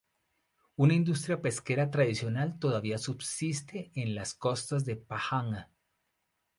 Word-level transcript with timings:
Una 0.77 0.95
industria 0.95 1.39
pesquera 1.43 1.91
tradicional 1.91 2.57
todavía 2.57 2.97
subsiste 2.97 3.91
en 3.93 4.15
las 4.15 4.33
costas 4.33 4.83
de 4.83 4.95
Pahang. 4.95 5.65